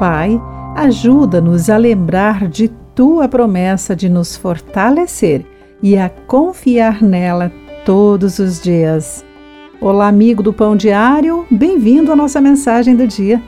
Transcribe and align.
Pai, 0.00 0.40
ajuda-nos 0.76 1.68
a 1.68 1.76
lembrar 1.76 2.48
de 2.48 2.68
tua 2.94 3.28
promessa 3.28 3.94
de 3.94 4.08
nos 4.08 4.34
fortalecer 4.34 5.44
e 5.82 5.94
a 5.94 6.08
confiar 6.08 7.02
nela 7.02 7.52
todos 7.84 8.38
os 8.38 8.62
dias. 8.62 9.22
Olá, 9.78 10.08
amigo 10.08 10.42
do 10.42 10.54
Pão 10.54 10.74
Diário, 10.74 11.44
bem-vindo 11.50 12.10
à 12.10 12.16
nossa 12.16 12.40
mensagem 12.40 12.96
do 12.96 13.06
dia. 13.06 13.42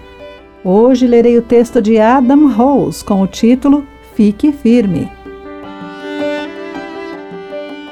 Hoje 0.62 1.06
lerei 1.06 1.38
o 1.38 1.42
texto 1.42 1.80
de 1.80 1.98
Adam 1.98 2.52
Rose 2.52 3.02
com 3.02 3.22
o 3.22 3.26
título 3.26 3.86
Fique 4.14 4.52
Firme. 4.52 5.10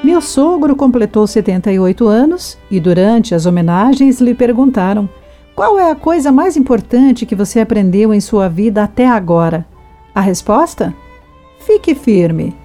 Meu 0.03 0.21
sogro 0.21 0.75
completou 0.75 1.25
78 1.25 2.07
anos 2.07 2.59
e, 2.69 2.79
durante 2.79 3.33
as 3.33 3.47
homenagens, 3.47 4.21
lhe 4.21 4.35
perguntaram 4.35 5.09
qual 5.61 5.77
é 5.77 5.91
a 5.91 5.95
coisa 5.95 6.31
mais 6.31 6.57
importante 6.57 7.23
que 7.23 7.35
você 7.35 7.59
aprendeu 7.59 8.11
em 8.11 8.19
sua 8.19 8.49
vida 8.49 8.81
até 8.81 9.07
agora? 9.07 9.63
A 10.15 10.19
resposta? 10.19 10.91
Fique 11.59 11.93
firme. 11.93 12.57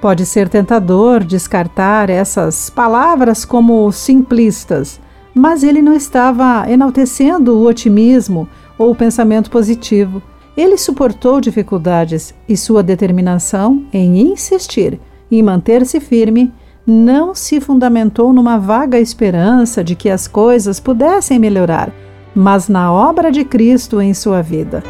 Pode 0.00 0.26
ser 0.26 0.48
tentador 0.48 1.22
descartar 1.22 2.10
essas 2.10 2.68
palavras 2.68 3.44
como 3.44 3.92
simplistas, 3.92 5.00
mas 5.32 5.62
ele 5.62 5.80
não 5.80 5.92
estava 5.92 6.68
enaltecendo 6.68 7.58
o 7.58 7.64
otimismo 7.64 8.48
ou 8.76 8.90
o 8.90 8.96
pensamento 8.96 9.48
positivo. 9.48 10.20
Ele 10.56 10.76
suportou 10.76 11.40
dificuldades 11.40 12.34
e 12.48 12.56
sua 12.56 12.82
determinação 12.82 13.84
em 13.92 14.32
insistir 14.32 14.98
e 15.30 15.40
manter-se 15.44 16.00
firme 16.00 16.52
não 16.84 17.36
se 17.36 17.60
fundamentou 17.60 18.32
numa 18.32 18.58
vaga 18.58 18.98
esperança 18.98 19.84
de 19.84 19.94
que 19.94 20.10
as 20.10 20.26
coisas 20.26 20.80
pudessem 20.80 21.38
melhorar 21.38 21.92
mas 22.36 22.68
na 22.68 22.92
obra 22.92 23.32
de 23.32 23.46
Cristo 23.46 23.98
em 23.98 24.12
sua 24.12 24.42
vida. 24.42 24.82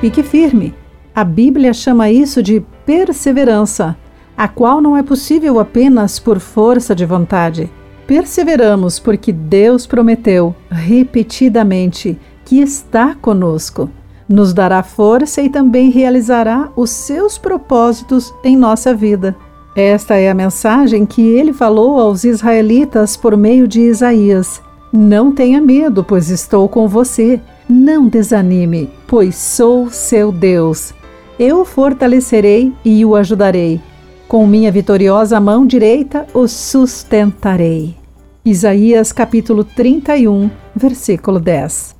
Fique 0.00 0.24
firme. 0.24 0.74
A 1.14 1.22
Bíblia 1.22 1.72
chama 1.72 2.10
isso 2.10 2.42
de 2.42 2.60
perseverança, 2.84 3.96
a 4.36 4.48
qual 4.48 4.80
não 4.80 4.96
é 4.96 5.02
possível 5.02 5.60
apenas 5.60 6.18
por 6.18 6.40
força 6.40 6.92
de 6.92 7.06
vontade. 7.06 7.70
Perseveramos 8.04 8.98
porque 8.98 9.30
Deus 9.30 9.86
prometeu 9.86 10.56
repetidamente 10.68 12.18
que 12.44 12.60
está 12.60 13.14
conosco, 13.14 13.88
nos 14.28 14.52
dará 14.52 14.82
força 14.82 15.40
e 15.40 15.48
também 15.48 15.88
realizará 15.88 16.68
os 16.74 16.90
seus 16.90 17.38
propósitos 17.38 18.34
em 18.42 18.56
nossa 18.56 18.92
vida. 18.92 19.36
Esta 19.74 20.16
é 20.16 20.28
a 20.28 20.34
mensagem 20.34 21.06
que 21.06 21.22
ele 21.22 21.52
falou 21.52 21.98
aos 21.98 22.24
israelitas 22.24 23.16
por 23.16 23.36
meio 23.38 23.66
de 23.66 23.80
Isaías. 23.80 24.60
Não 24.92 25.32
tenha 25.32 25.62
medo, 25.62 26.04
pois 26.04 26.28
estou 26.28 26.68
com 26.68 26.86
você. 26.86 27.40
Não 27.66 28.06
desanime, 28.06 28.90
pois 29.06 29.34
sou 29.34 29.88
seu 29.88 30.30
Deus. 30.30 30.92
Eu 31.38 31.62
o 31.62 31.64
fortalecerei 31.64 32.70
e 32.84 33.02
o 33.02 33.16
ajudarei. 33.16 33.80
Com 34.28 34.46
minha 34.46 34.70
vitoriosa 34.70 35.40
mão 35.40 35.66
direita 35.66 36.26
o 36.34 36.46
sustentarei. 36.46 37.96
Isaías 38.44 39.10
capítulo 39.10 39.64
31, 39.64 40.50
versículo 40.76 41.40
10. 41.40 41.96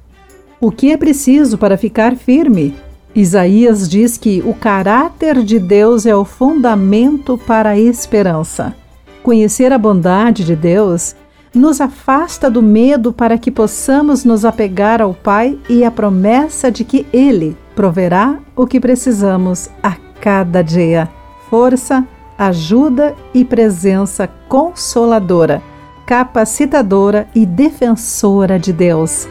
O 0.61 0.71
que 0.71 0.93
é 0.93 0.97
preciso 0.99 1.57
para 1.57 1.79
ficar 1.79 2.17
firme? 2.17 2.75
Isaías 3.15 3.89
diz 3.89 4.17
que 4.17 4.43
o 4.45 4.55
caráter 4.55 5.43
de 5.43 5.59
Deus 5.59 6.07
é 6.07 6.17
o 6.17 6.25
fundamento 6.25 7.37
para 7.37 7.71
a 7.71 7.79
esperança. 7.79 8.75
Conhecer 9.23 9.73
a 9.73 9.79
bondade 9.79 10.45
de 10.45 10.57
Deus 10.57 11.15
nos 11.55 11.81
afasta 11.81 12.51
do 12.51 12.63
medo 12.63 13.13
para 13.13 13.37
que 13.37 13.51
possamos 13.51 14.25
nos 14.25 14.45
apegar 14.45 15.03
ao 15.03 15.13
Pai 15.13 15.59
e 15.69 15.85
à 15.85 15.91
promessa 15.91 16.71
de 16.71 16.85
que 16.85 17.07
Ele 17.13 17.55
proverá 17.77 18.39
o 18.57 18.67
que 18.67 18.81
precisamos 18.81 19.69
a 19.83 19.95
cada 20.21 20.63
dia. 20.63 21.11
Força, 21.51 22.07
ajuda 22.39 23.15
e 23.35 23.45
presença 23.45 24.27
consoladora, 24.49 25.63
capacitadora 26.07 27.29
e 27.35 27.45
defensora 27.45 28.59
de 28.59 28.73
Deus. 28.73 29.29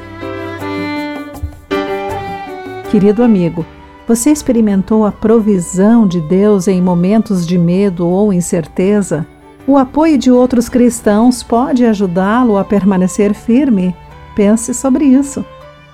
Querido 2.92 3.24
amigo, 3.24 3.66
você 4.06 4.32
experimentou 4.32 5.06
a 5.06 5.14
provisão 5.14 6.06
de 6.06 6.20
Deus 6.20 6.68
em 6.68 6.82
momentos 6.82 7.48
de 7.48 7.58
medo 7.58 8.06
ou 8.06 8.34
incerteza? 8.34 9.26
O 9.66 9.78
apoio 9.78 10.18
de 10.18 10.30
outros 10.30 10.68
cristãos 10.68 11.42
pode 11.42 11.86
ajudá-lo 11.86 12.58
a 12.58 12.66
permanecer 12.66 13.34
firme? 13.34 13.96
Pense 14.36 14.74
sobre 14.74 15.06
isso. 15.06 15.46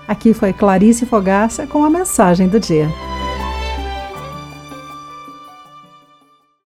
Aqui 0.08 0.34
foi 0.34 0.52
Clarice 0.52 1.06
Fogaça 1.06 1.68
com 1.68 1.86
a 1.86 1.90
mensagem 1.90 2.48
do 2.48 2.60
dia. 2.60 2.90